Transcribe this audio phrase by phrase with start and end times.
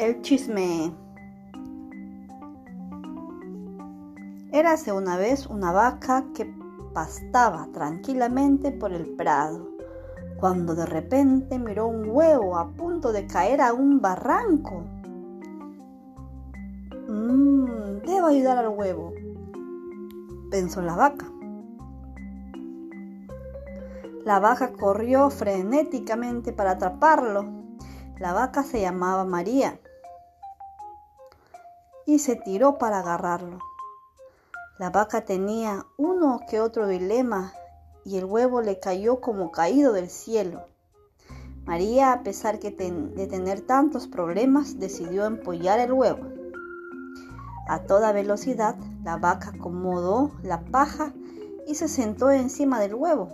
[0.00, 0.94] El chisme.
[4.50, 6.50] Érase una vez una vaca que
[6.94, 9.68] pastaba tranquilamente por el prado,
[10.38, 14.84] cuando de repente miró un huevo a punto de caer a un barranco.
[17.06, 19.12] Mmm, debo ayudar al huevo,
[20.50, 21.30] pensó la vaca.
[24.24, 27.44] La vaca corrió frenéticamente para atraparlo.
[28.18, 29.78] La vaca se llamaba María
[32.10, 33.60] y se tiró para agarrarlo.
[34.78, 37.52] La vaca tenía uno que otro dilema
[38.04, 40.64] y el huevo le cayó como caído del cielo.
[41.66, 46.26] María, a pesar de tener tantos problemas, decidió empollar el huevo.
[47.68, 48.74] A toda velocidad,
[49.04, 51.12] la vaca acomodó la paja
[51.68, 53.28] y se sentó encima del huevo.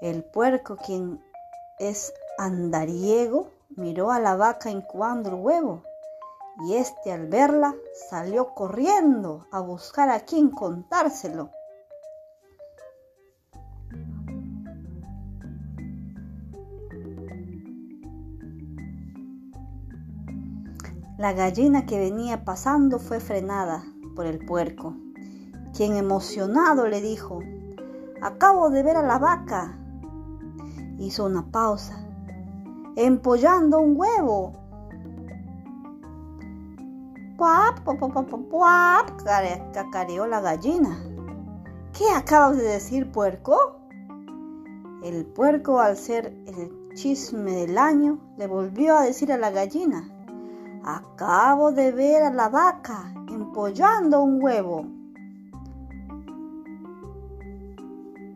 [0.00, 1.20] El puerco, quien
[1.80, 5.82] es andariego, miró a la vaca incubando el huevo
[6.60, 7.74] y este al verla
[8.08, 11.50] salió corriendo a buscar a quien contárselo.
[21.18, 24.94] La gallina que venía pasando fue frenada por el puerco,
[25.72, 27.40] quien emocionado le dijo,
[28.20, 29.78] acabo de ver a la vaca.
[30.98, 32.04] Hizo una pausa,
[32.96, 34.63] empollando un huevo
[37.36, 37.98] ¡Puap, puap,
[38.48, 39.10] puap,
[39.72, 40.96] cacareó la gallina.
[41.92, 43.80] ¿Qué acabas de decir, puerco?
[45.02, 50.08] El puerco, al ser el chisme del año, le volvió a decir a la gallina,
[50.84, 54.86] acabo de ver a la vaca empollando un huevo.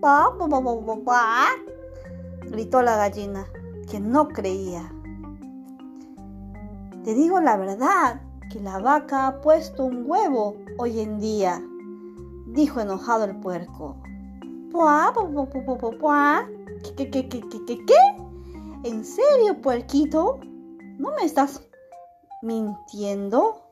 [0.00, 1.58] ¡Puap, puap, puap, puap!
[2.50, 3.46] gritó la gallina,
[3.88, 4.92] que no creía.
[7.04, 8.20] Te digo la verdad,
[8.50, 11.62] que la vaca ha puesto un huevo hoy en día,
[12.46, 13.96] dijo enojado el puerco.
[14.70, 15.12] ¿Puá,
[16.82, 17.94] ¿Qué, qué, qué, qué, qué, qué?
[18.84, 20.40] ¿En serio, puerquito?
[20.98, 21.62] ¿No me estás
[22.42, 23.64] mintiendo?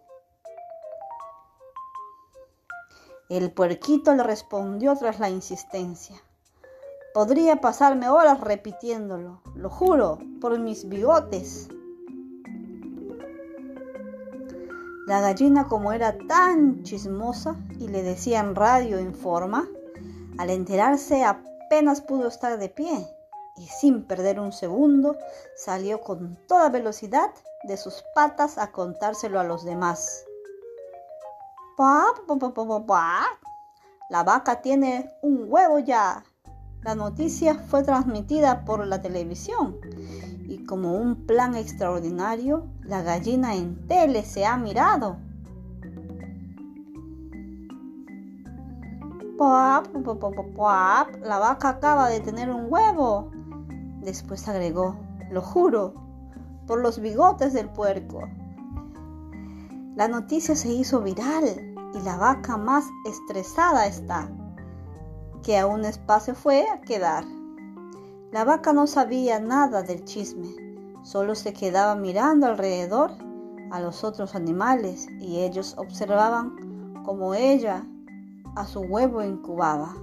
[3.28, 6.16] El puerquito le respondió tras la insistencia.
[7.14, 11.68] Podría pasarme horas repitiéndolo, lo juro, por mis bigotes.
[15.06, 19.68] La gallina como era tan chismosa y le decían radio en forma,
[20.36, 23.06] al enterarse apenas pudo estar de pie
[23.56, 25.16] y sin perder un segundo
[25.54, 27.30] salió con toda velocidad
[27.68, 30.24] de sus patas a contárselo a los demás.
[34.08, 36.24] La vaca tiene un huevo ya.
[36.82, 39.78] La noticia fue transmitida por la televisión
[40.48, 45.16] y como un plan extraordinario, la gallina en tele se ha mirado.
[49.36, 49.86] ¡Pop!
[51.22, 53.30] La vaca acaba de tener un huevo.
[54.02, 54.96] Después agregó,
[55.30, 55.94] lo juro,
[56.66, 58.20] por los bigotes del puerco.
[59.96, 61.44] La noticia se hizo viral
[61.94, 64.28] y la vaca más estresada está,
[65.42, 67.24] que a un espacio fue a quedar.
[68.30, 70.65] La vaca no sabía nada del chisme,
[71.06, 73.12] solo se quedaba mirando alrededor
[73.70, 77.86] a los otros animales y ellos observaban cómo ella
[78.56, 79.94] a su huevo incubaba.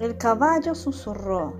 [0.00, 1.54] El caballo susurró,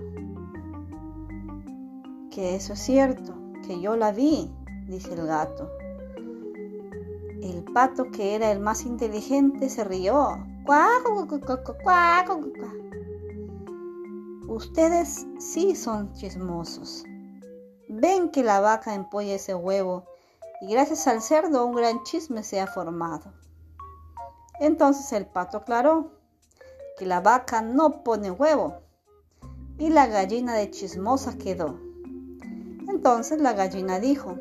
[2.29, 3.33] que eso es cierto,
[3.65, 4.51] que yo la vi,
[4.87, 5.69] dice el gato.
[7.41, 10.37] El pato, que era el más inteligente, se rió.
[14.47, 17.05] Ustedes sí son chismosos.
[17.87, 20.03] Ven que la vaca empolla ese huevo
[20.59, 23.33] y gracias al cerdo un gran chisme se ha formado.
[24.59, 26.11] Entonces el pato aclaró
[26.97, 28.79] que la vaca no pone huevo
[29.77, 31.79] y la gallina de chismosa quedó.
[32.89, 34.35] Entonces la gallina dijo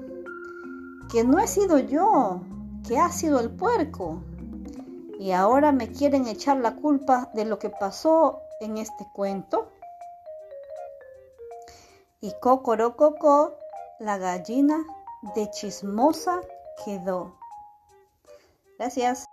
[1.13, 2.41] que no he sido yo,
[2.87, 4.21] que ha sido el puerco.
[5.21, 9.72] Y ahora me quieren echar la culpa de lo que pasó en este cuento
[12.23, 13.59] y cocorococó,
[13.99, 14.79] la gallina
[15.35, 16.41] de chismosa
[16.85, 17.37] quedó.
[18.79, 19.27] Gracias.